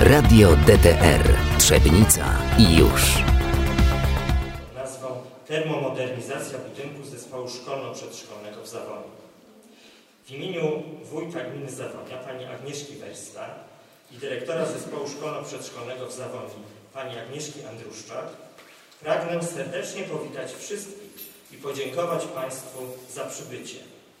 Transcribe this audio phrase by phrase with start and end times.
[0.00, 2.24] Radio DTR Trzebnica
[2.58, 3.02] i już.
[4.74, 9.10] Nazwą termomodernizacja budynku zespołu szkolno-przedszkolnego w Zawonie.
[10.26, 13.46] W imieniu wójta gminy Zawonia, pani Agnieszki Wersta
[14.12, 16.54] i dyrektora zespołu szkolno-przedszkolnego w Zawonie,
[16.94, 18.26] pani Agnieszki Andruszczak,
[19.00, 22.78] pragnę serdecznie powitać wszystkich i podziękować Państwu
[23.14, 23.78] za przybycie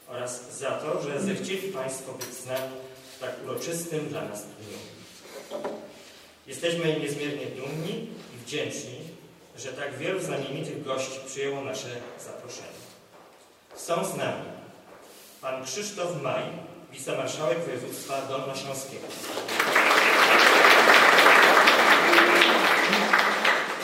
[0.08, 2.74] oraz za to, że zechcieli Państwo być z nami
[3.16, 4.97] w tak uroczystym dla nas dniu.
[6.46, 8.98] Jesteśmy niezmiernie dumni i wdzięczni,
[9.56, 11.88] że tak wielu znamienitych gości przyjęło nasze
[12.24, 12.78] zaproszenie.
[13.76, 14.44] Są z nami
[15.40, 16.42] pan Krzysztof Maj,
[16.92, 19.06] wicemarszałek województwa dolnośląskiego.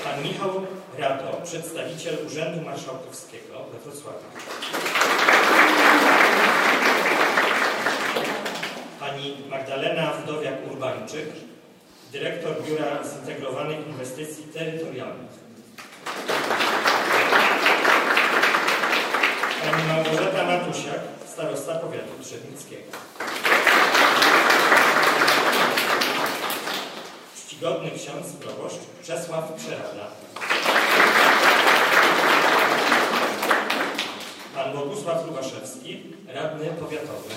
[0.04, 0.66] Pan Michał
[0.98, 4.18] Rado, przedstawiciel Urzędu Marszałkowskiego we Wrocławiu.
[9.00, 11.53] Pani Magdalena Wdowiak-Urbańczyk,
[12.14, 15.30] dyrektor Biura Zintegrowanych Inwestycji Terytorialnych.
[19.64, 22.92] Pani Małgorzata Matusiak, starosta powiatu trzebnickiego.
[27.36, 30.06] Czcigodny ksiądz proboszcz Czesław Przerada.
[34.54, 36.02] Pan Bogusław Lubaszewski,
[36.34, 37.34] radny powiatowy.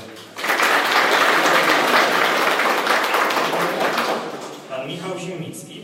[4.70, 5.84] Pan Michał Ziemnicki,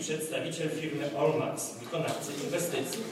[0.54, 3.04] przedstawiciel firmy Olmax, wykonawcy inwestycji.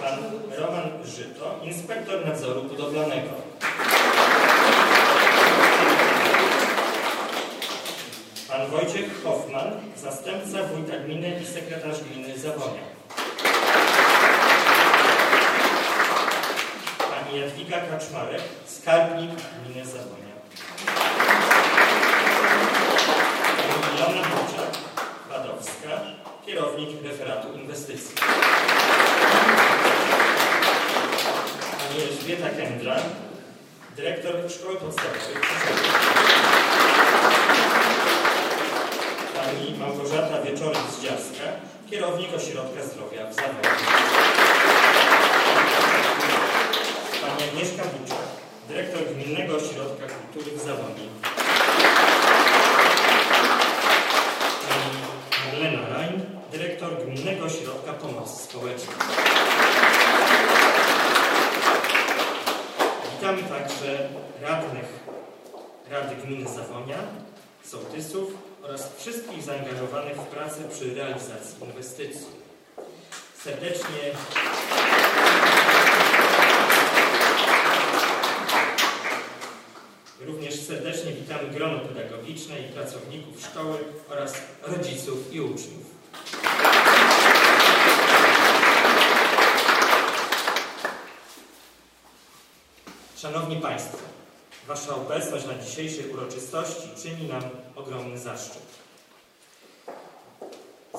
[0.00, 0.18] Pan
[0.58, 3.30] Roman Żyto, inspektor nadzoru budowlanego.
[8.48, 12.82] Pan Wojciech Hoffman, zastępca wójta gminy i sekretarz gminy Zawonia.
[16.98, 20.26] Pani Jadwiga Kaczmarek, skarbnik gminy Zawonia.
[23.56, 24.72] Pani Ilona Buczak,
[25.30, 25.92] Wadowska,
[27.26, 28.14] referatu inwestycji.
[31.78, 32.96] Pani Elżbieta Kędra,
[33.96, 35.36] dyrektor Szkoły Podstawowej.
[39.34, 41.46] Pani Małgorzata Wieczorek-Zdziarska,
[41.90, 43.86] kierownik Ośrodka Zdrowia w Zawodzie.
[47.20, 48.26] Pani Agnieszka Buczak,
[48.68, 51.45] dyrektor Gminnego Ośrodka Kultury w Zawodzie.
[57.26, 58.96] Gminnego Ośrodka Pomocy Społecznej.
[63.12, 64.08] Witamy także
[64.42, 64.84] radnych
[65.90, 66.98] Rady Gminy Zawonia,
[67.64, 72.26] sołtysów oraz wszystkich zaangażowanych w pracę przy realizacji inwestycji.
[73.44, 74.12] Serdecznie
[80.20, 85.95] Również serdecznie witamy grono pedagogiczne i pracowników szkoły oraz rodziców i uczniów.
[93.16, 93.98] Szanowni Państwo,
[94.68, 97.42] Wasza obecność na dzisiejszej uroczystości czyni nam
[97.76, 98.62] ogromny zaszczyt.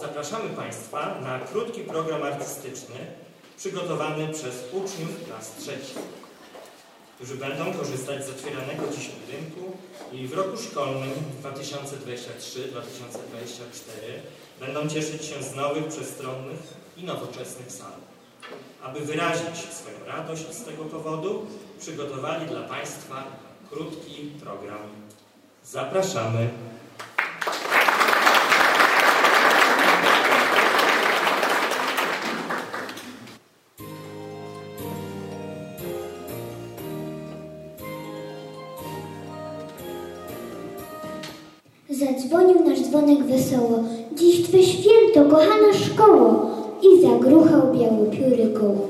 [0.02, 2.96] Zapraszamy Państwa na krótki program artystyczny
[3.58, 5.98] przygotowany przez uczniów klas trzecich,
[7.16, 9.78] którzy będą korzystać z otwieranego dziś budynku
[10.12, 11.14] i w roku szkolnym
[11.44, 11.50] 2023-2024
[14.60, 16.60] będą cieszyć się z nowych, przestronnych
[16.98, 17.94] i nowoczesnych sal.
[18.84, 21.48] Aby wyrazić swoją radość z tego powodu,
[21.80, 23.24] przygotowali dla Państwa
[23.70, 24.80] krótki program.
[25.64, 26.50] Zapraszamy.
[41.90, 43.84] Zadzwonił nasz dzwonek wesoło.
[44.16, 46.52] Dziś Twe święto, kochana szkoło.
[46.82, 48.87] I zagruchał białopióry gołąb.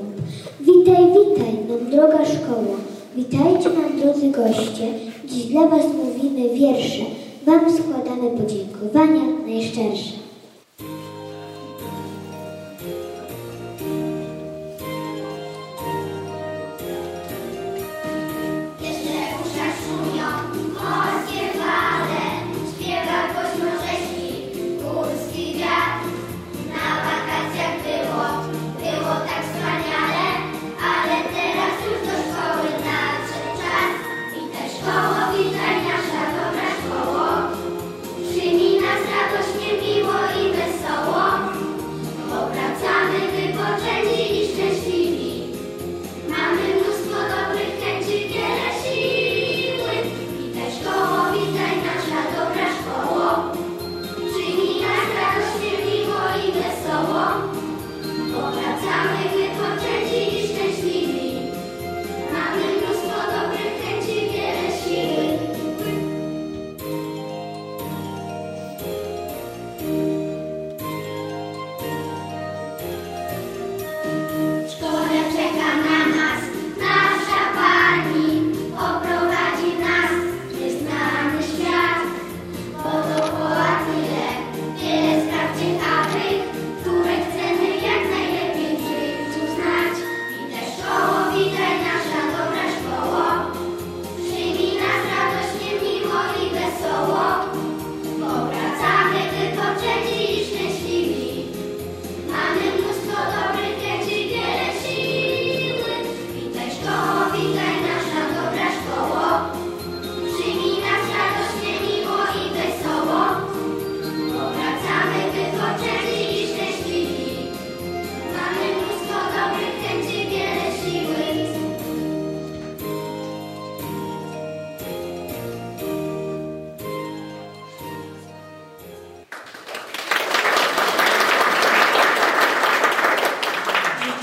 [0.88, 2.76] Witaj, witaj nam droga szkoło.
[3.16, 4.86] Witajcie nam drodzy goście.
[5.24, 7.02] Dziś dla Was mówimy wiersze.
[7.46, 10.27] Wam składamy podziękowania najszczersze.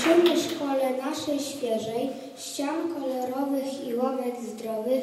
[0.06, 2.08] Życzymy szkole naszej świeżej,
[2.38, 5.02] ścian kolorowych i ławek zdrowych,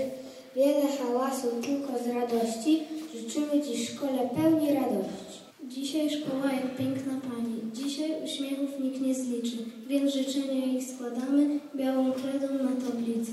[0.56, 2.84] wiele hałasu tylko z radości,
[3.16, 5.40] życzymy Ci szkole pełni radości.
[5.68, 9.58] Dzisiaj szkoła jak piękna Pani, dzisiaj uśmiechów nikt nie zliczy,
[9.88, 13.32] więc życzenia ich składamy białą kredą na tablicy.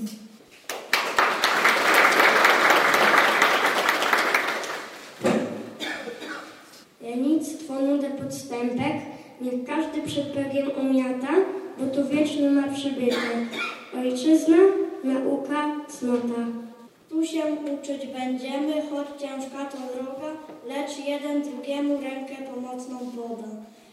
[7.01, 8.95] Janictwo nudę podstępek,
[9.41, 10.33] niech każdy przed
[10.81, 13.47] umiata, bo to wieczny ma przybytek.
[13.99, 14.57] Ojczyzna,
[15.03, 16.41] nauka, cnota.
[17.09, 20.31] Tu się uczyć będziemy, choć ciężka to droga,
[20.67, 23.47] lecz jeden drugiemu rękę pomocną poda.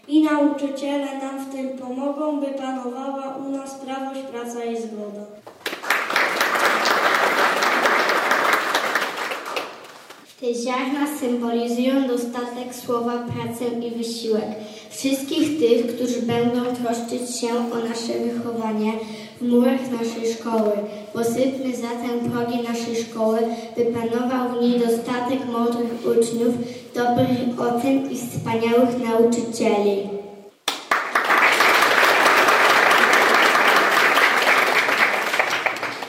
[0.08, 5.26] I nauczyciele nam w tym pomogą, by panowała u nas prawość, praca i zgoda.
[10.40, 14.44] Te ziarna symbolizują dostatek słowa, pracę i wysiłek.
[14.98, 18.92] Wszystkich tych, którzy będą troszczyć się o nasze wychowanie
[19.40, 20.72] w murach naszej szkoły.
[21.12, 23.38] Posypmy zatem progi naszej szkoły,
[23.76, 26.54] by panował w niej dostatek mądrych uczniów,
[26.94, 30.08] dobrych ocen i wspaniałych nauczycieli.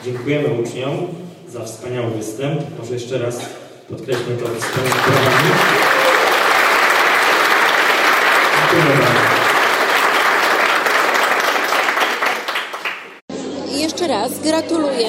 [0.04, 0.96] Dziękujemy uczniom
[1.48, 2.60] za wspaniały występ.
[2.78, 3.40] Może jeszcze raz
[3.88, 5.50] podkreślmy to swoimi brawami.
[5.50, 6.40] Dziękujemy bardzo.
[8.69, 8.69] I
[14.00, 15.08] jeszcze raz gratuluję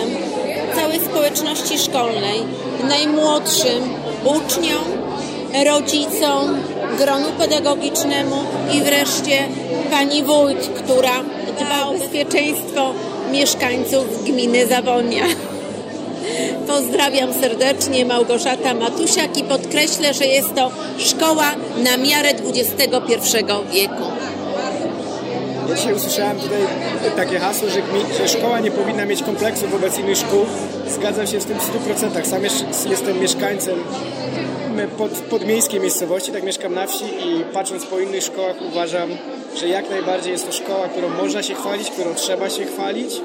[0.75, 2.39] całej społeczności szkolnej,
[2.89, 3.83] najmłodszym
[4.23, 4.83] uczniom,
[5.65, 6.57] rodzicom,
[6.97, 8.35] gronu pedagogicznemu
[8.73, 9.47] i wreszcie
[9.91, 11.23] pani wójt, która
[11.59, 12.93] dba o bezpieczeństwo
[13.31, 15.23] mieszkańców gminy Zawonia.
[16.67, 21.51] Pozdrawiam serdecznie Małgorzata Matusiak i podkreślę, że jest to szkoła
[21.83, 23.37] na miarę XXI
[23.73, 24.03] wieku.
[25.69, 26.59] Ja dzisiaj usłyszałem tutaj
[27.15, 27.81] takie hasło, że,
[28.17, 30.45] że szkoła nie powinna mieć kompleksu wobec innych szkół.
[30.87, 32.25] Zgadzam się z tym w 100%.
[32.25, 32.43] Sam
[32.91, 33.75] jestem mieszkańcem
[34.97, 39.09] pod, podmiejskiej miejscowości, tak mieszkam na wsi i patrząc po innych szkołach uważam,
[39.55, 43.21] że jak najbardziej jest to szkoła, którą można się chwalić, którą trzeba się chwalić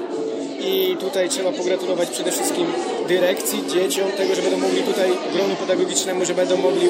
[0.59, 2.67] i tutaj trzeba pogratulować przede wszystkim
[3.07, 6.89] dyrekcji, dzieciom, tego, że będą mogli tutaj gronu pedagogicznemu, że będą mogli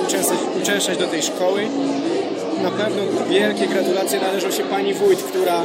[0.61, 1.67] uczęszczać, do tej szkoły.
[2.63, 5.63] Na pewno wielkie gratulacje należą się pani wójt, która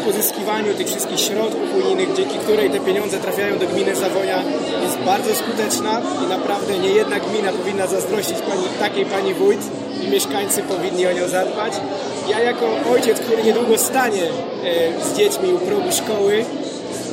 [0.00, 4.42] w pozyskiwaniu tych wszystkich środków unijnych, dzięki której te pieniądze trafiają do gminy Zawonia,
[4.82, 9.60] jest bardzo skuteczna i naprawdę nie jedna gmina powinna zazdrościć pani, takiej pani wójt
[10.02, 11.72] i mieszkańcy powinni o nią zadbać.
[12.28, 16.44] Ja jako ojciec, który niedługo stanie e, z dziećmi u progu szkoły,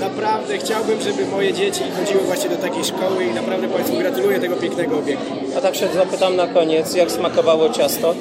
[0.01, 4.55] naprawdę chciałbym, żeby moje dzieci chodziły właśnie do takiej szkoły i naprawdę Państwu gratuluję tego
[4.55, 5.33] pięknego obiektu.
[5.57, 8.15] A tak się zapytam na koniec, jak smakowało ciasto?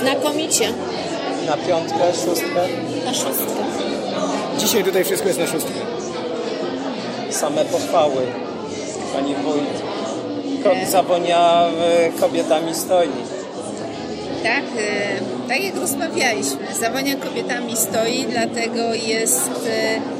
[0.00, 0.68] Znakomicie.
[1.46, 2.62] Na piątkę, szóstkę?
[3.04, 3.62] Na szóstkę.
[4.58, 5.80] Dzisiaj tutaj wszystko jest na szóstkę.
[7.30, 8.26] Same pochwały.
[9.14, 9.82] Pani wójt.
[10.62, 13.08] Krok Zawonia e, kobietami stoi.
[14.42, 20.19] Tak, e, tak jak rozmawialiśmy, Zawonia kobietami stoi, dlatego jest e,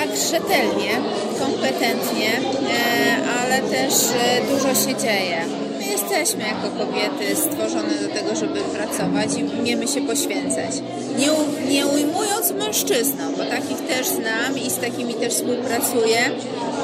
[0.00, 0.92] tak rzetelnie,
[1.38, 5.38] kompetentnie, e, ale też e, dużo się dzieje.
[5.78, 10.72] My jesteśmy jako kobiety stworzone do tego, żeby pracować i umiemy się poświęcać.
[11.18, 11.28] Nie,
[11.74, 16.20] nie ujmując mężczyznom, bo takich też znam i z takimi też współpracuję,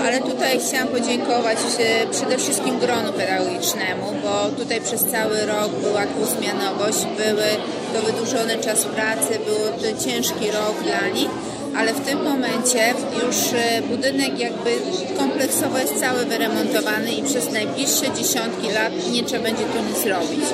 [0.06, 6.06] ale tutaj chciałam podziękować e, przede wszystkim gronu pedagogicznemu, bo tutaj przez cały rok była
[6.06, 7.48] dwuzmianowość, były
[7.92, 11.30] to wydłużony czas pracy, był to ciężki rok dla nich,
[11.76, 12.94] ale w tym momencie
[13.26, 14.70] już e, budynek jakby
[15.18, 20.44] kompleksowo jest cały wyremontowany i przez najbliższe dziesiątki lat nie trzeba będzie tu nic robić.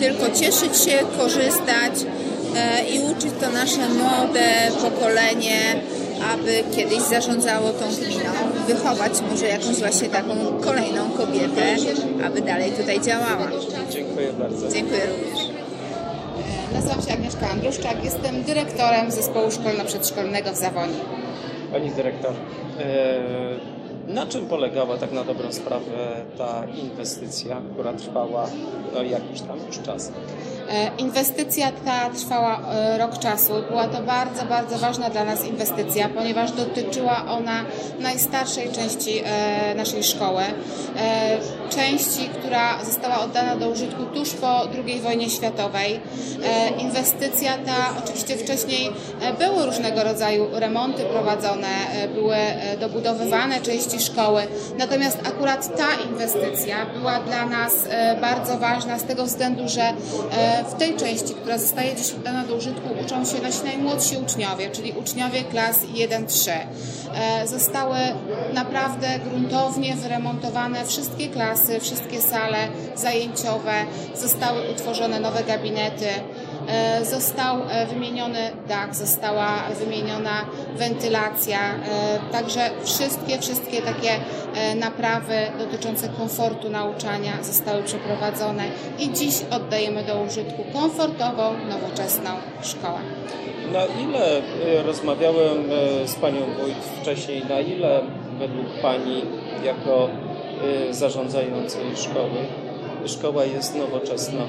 [0.00, 1.94] Tylko cieszyć się, korzystać
[2.56, 5.60] e, i uczyć to nasze młode pokolenie,
[6.32, 8.30] aby kiedyś zarządzało tą gminą,
[8.66, 11.76] wychować może jakąś właśnie taką kolejną kobietę,
[12.26, 13.50] aby dalej tutaj działała.
[13.90, 14.68] Dziękuję bardzo.
[14.68, 15.49] Dziękuję również.
[16.72, 20.94] Nazywam się Agnieszka Andruszczak, jestem dyrektorem zespołu szkolno-przedszkolnego w Zawoni.
[21.72, 22.32] Pani dyrektor,
[22.78, 23.79] e,
[24.14, 28.46] na czym polegała tak na dobrą sprawę ta inwestycja, która trwała
[28.94, 30.12] no, jakiś tam już czas?
[30.70, 33.52] E, Inwestycja ta trwała e, rok czasu.
[33.68, 37.64] Była to bardzo, bardzo ważna dla nas inwestycja, ponieważ dotyczyła ona
[38.00, 40.42] najstarszej części e, naszej szkoły.
[41.70, 46.00] Części, która została oddana do użytku tuż po II wojnie światowej.
[46.78, 48.90] Inwestycja ta, oczywiście wcześniej
[49.38, 51.68] były różnego rodzaju remonty prowadzone,
[52.14, 52.36] były
[52.80, 54.42] dobudowywane części szkoły,
[54.78, 59.94] natomiast akurat ta inwestycja była dla nas e, bardzo ważna z tego względu, że e,
[60.64, 64.92] w tej części, która zostaje dziś oddana do użytku, uczą się nasi najmłodsi uczniowie, czyli
[64.92, 66.50] uczniowie klas 1-3.
[66.50, 67.96] E, Zostały
[68.54, 72.58] naprawdę gruntownie wyremontowane wszystkie klasy, wszystkie sale
[72.94, 73.72] zajęciowe,
[74.14, 76.06] zostały utworzone nowe gabinety,
[77.02, 78.38] został e, wymieniony
[78.68, 84.10] dach, została wymieniona wentylacja, e, także wszystkie, wszystkie takie
[84.76, 88.64] naprawy dotyczące komfortu nauczania zostały przeprowadzone
[88.98, 92.30] i dziś oddajemy do użytku komfortową, nowoczesną
[92.62, 92.98] szkołę.
[93.72, 94.42] Na ile
[94.86, 95.64] rozmawiałem
[96.06, 98.00] z Panią Wójt wcześniej, na ile
[98.38, 99.22] według Pani
[99.64, 100.08] jako
[100.90, 102.46] zarządzającej szkoły
[103.06, 104.40] szkoła jest nowoczesna?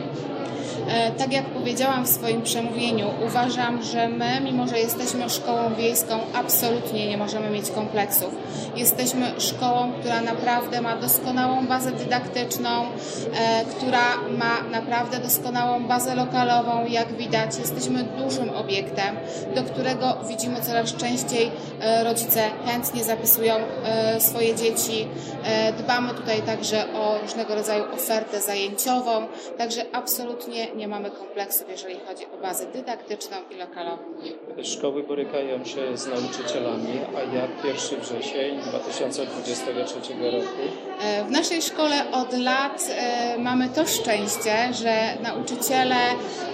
[0.87, 6.19] E, tak jak powiedziałam w swoim przemówieniu, uważam, że my, mimo że jesteśmy szkołą wiejską,
[6.33, 8.35] absolutnie nie możemy mieć kompleksów.
[8.75, 16.85] Jesteśmy szkołą, która naprawdę ma doskonałą bazę dydaktyczną, e, która ma naprawdę doskonałą bazę lokalową,
[16.85, 17.59] jak widać.
[17.59, 19.15] Jesteśmy dużym obiektem,
[19.55, 23.55] do którego widzimy coraz częściej e, rodzice chętnie zapisują
[24.19, 25.07] swoje dzieci.
[25.79, 32.25] Dbamy tutaj także o różnego rodzaju ofertę zajęciową, także absolutnie nie mamy kompleksów, jeżeli chodzi
[32.25, 34.03] o bazę dydaktyczną i lokalową.
[34.63, 40.61] Szkoły borykają się z nauczycielami, a jak 1 wrzesień 2023 roku?
[41.01, 45.95] E, w naszej szkole od lat e, mamy to szczęście, że nauczyciele,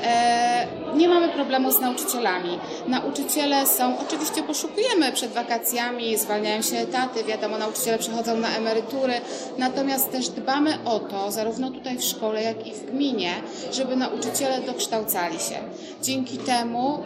[0.04, 2.60] e, nie mamy problemu z nauczycielami.
[2.88, 9.14] Nauczyciele są, oczywiście poszukujemy przed wakacjami, zwalniają się etaty, wiadomo, nauczyciele przechodzą na emerytury,
[9.58, 13.32] natomiast też dbamy o to, zarówno tutaj w szkole, jak i w gminie,
[13.72, 15.60] żeby nauczyciele dokształcali się.
[16.02, 17.04] Dzięki temu,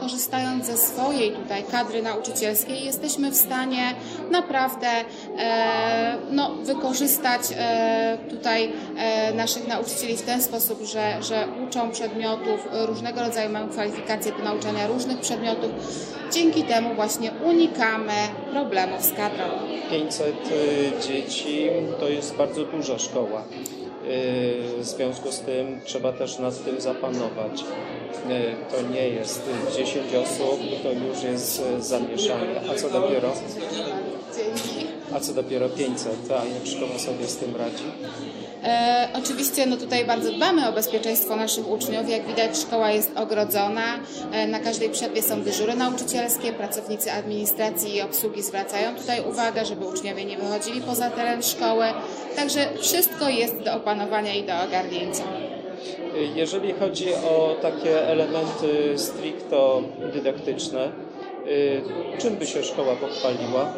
[0.00, 3.94] korzystając ze swojej tutaj kadry nauczycielskiej, jesteśmy w stanie
[4.30, 4.88] naprawdę
[6.30, 13.20] no, wykorzystać e, tutaj e, naszych nauczycieli w ten sposób, że, że uczą przedmiotów, różnego
[13.20, 15.70] rodzaju mają kwalifikacje do nauczania różnych przedmiotów.
[16.32, 18.12] Dzięki temu właśnie unikamy
[18.52, 19.44] problemów z kadrą.
[19.90, 21.68] 500 e, dzieci
[22.00, 23.42] to jest bardzo duża szkoła.
[24.78, 27.64] W związku z tym trzeba też nad tym zapanować.
[28.70, 29.42] To nie jest
[29.76, 32.60] 10 osób, to już jest zamieszanie.
[32.70, 33.32] A co dopiero?
[35.14, 37.84] A co dopiero 500, a jak szkoła sobie z tym radzi?
[38.64, 42.08] E, oczywiście no tutaj bardzo dbamy o bezpieczeństwo naszych uczniów.
[42.08, 43.98] Jak widać szkoła jest ogrodzona.
[44.32, 46.52] E, na każdej przerwie są dyżury nauczycielskie.
[46.52, 51.86] Pracownicy administracji i obsługi zwracają tutaj uwagę, żeby uczniowie nie wychodzili poza teren szkoły.
[52.36, 55.24] Także wszystko jest do opanowania i do ogarnięcia.
[56.34, 60.92] Jeżeli chodzi o takie elementy stricto dydaktyczne,
[61.46, 61.82] y,
[62.18, 63.72] czym by się szkoła pochwaliła?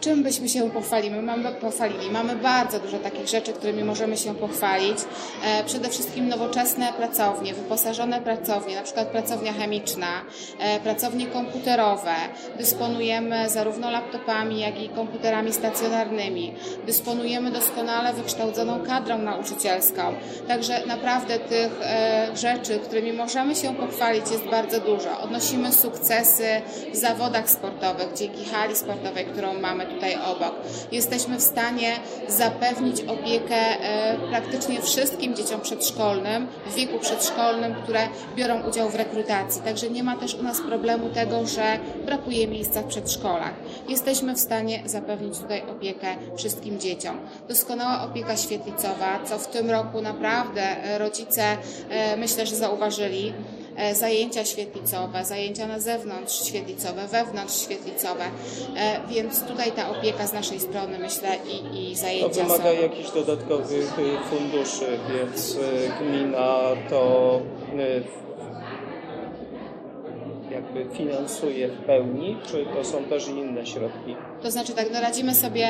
[0.00, 1.20] Czym byśmy się pochwalili?
[1.20, 2.10] Mamy, pochwalili?
[2.10, 4.98] Mamy bardzo dużo takich rzeczy, którymi możemy się pochwalić.
[5.44, 10.06] E, przede wszystkim nowoczesne pracownie, wyposażone pracownie, na przykład pracownia chemiczna,
[10.58, 12.14] e, pracownie komputerowe.
[12.58, 16.54] Dysponujemy zarówno laptopami, jak i komputerami stacjonarnymi.
[16.86, 20.02] Dysponujemy doskonale wykształconą kadrą nauczycielską.
[20.48, 25.20] Także naprawdę tych e, rzeczy, którymi możemy się pochwalić jest bardzo dużo.
[25.20, 26.62] Odnosimy sukcesy
[26.92, 30.54] w zawodach sportowych dzięki hali sportowej, którą mamy tutaj obok.
[30.92, 31.92] Jesteśmy w stanie
[32.28, 38.00] zapewnić opiekę e, praktycznie wszystkim dzieciom przedszkolnym, w wieku przedszkolnym, które
[38.36, 39.62] biorą udział w rekrutacji.
[39.62, 43.54] Także nie ma też u nas problemu tego, że brakuje miejsca w przedszkolach.
[43.88, 47.20] Jesteśmy w stanie zapewnić tutaj opiekę wszystkim dzieciom.
[47.48, 51.56] Doskonała opieka świetlicowa, co w tym roku naprawdę rodzice
[51.90, 53.32] e, myślę, że zauważyli.
[53.78, 58.24] E, zajęcia świetlicowe, zajęcia na zewnątrz świetlicowe, wewnątrz świetlicowe,
[58.76, 62.82] e, więc tutaj ta opieka z naszej strony myślę i, i zajęcia To wymaga są...
[62.82, 63.92] jakichś dodatkowych
[64.30, 66.58] funduszy, więc e, gmina
[66.90, 67.40] to
[70.50, 74.16] jakby finansuje w pełni, czy to są też inne środki?
[74.42, 75.68] To znaczy tak, no radzimy sobie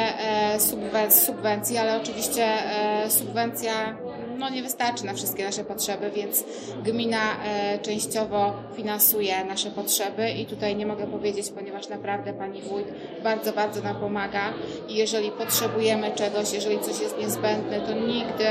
[1.09, 2.49] z subwencji, ale oczywiście
[3.09, 3.97] subwencja
[4.39, 6.45] no, nie wystarczy na wszystkie nasze potrzeby, więc
[6.85, 12.87] gmina e, częściowo finansuje nasze potrzeby i tutaj nie mogę powiedzieć, ponieważ naprawdę pani wójt
[13.23, 14.53] bardzo, bardzo nam pomaga
[14.89, 18.45] i jeżeli potrzebujemy czegoś, jeżeli coś jest niezbędne, to nigdy,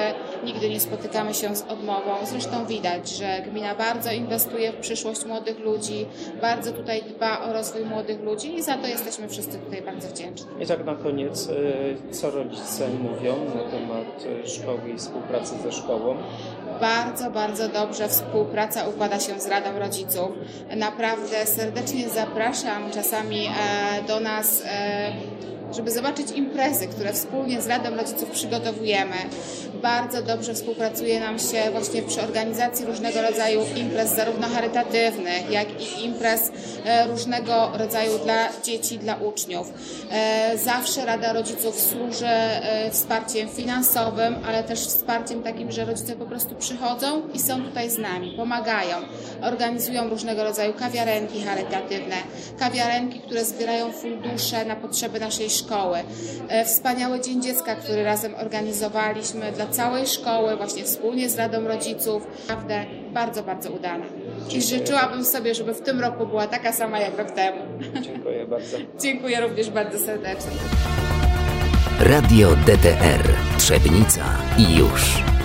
[0.44, 2.12] nigdy nie spotykamy się z odmową.
[2.24, 6.06] Zresztą widać, że gmina bardzo inwestuje w przyszłość młodych ludzi,
[6.42, 10.48] bardzo tutaj dba o rozwój młodych ludzi i za to jesteśmy wszyscy tutaj bardzo wdzięczni.
[10.60, 15.72] I tak na koniec, e, co rodzice mówią na temat e, szkoły i współpracy ze
[15.72, 15.77] szkołą?
[16.82, 20.30] Bardzo, bardzo dobrze współpraca układa się z Radą Rodziców.
[20.76, 23.52] Naprawdę serdecznie zapraszam czasami e,
[24.08, 24.64] do nas
[25.72, 29.16] żeby zobaczyć imprezy, które wspólnie z Radą Rodziców przygotowujemy.
[29.82, 36.06] Bardzo dobrze współpracuje nam się właśnie przy organizacji różnego rodzaju imprez, zarówno charytatywnych, jak i
[36.06, 36.52] imprez
[36.86, 39.74] e, różnego rodzaju dla dzieci, dla uczniów.
[40.12, 46.26] E, zawsze Rada Rodziców służy e, wsparciem finansowym, ale też wsparciem takim, że rodzice po
[46.26, 48.98] prostu przychodzą i są tutaj z nami, pomagają,
[49.42, 52.16] organizują różnego rodzaju kawiarenki charytatywne,
[52.60, 55.98] kawiarenki, które zbierają fundusze na potrzeby naszej szkoły.
[56.66, 62.28] Wspaniały Dzień Dziecka, który razem organizowaliśmy dla całej szkoły, właśnie wspólnie z Radą Rodziców.
[62.48, 64.06] Naprawdę bardzo, bardzo udana.
[64.56, 67.62] I życzyłabym sobie, żeby w tym roku była taka sama jak rok temu.
[68.02, 68.78] Dziękuję bardzo.
[69.04, 70.52] Dziękuję również bardzo serdecznie.
[72.00, 74.24] Radio DTR Trzebnica
[74.58, 75.37] i już.